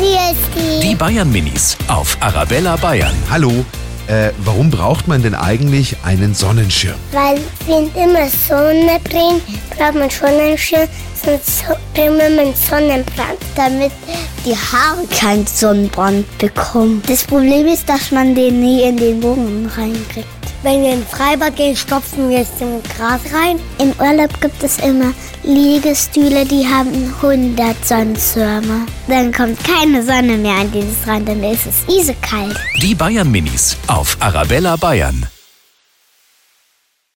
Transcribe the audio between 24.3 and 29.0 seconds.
gibt es immer Liegestühle, die haben 100 Sonnenschirme.